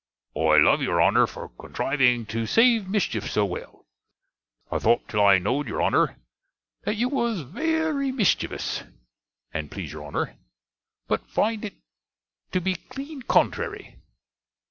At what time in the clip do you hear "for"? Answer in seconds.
1.27-1.49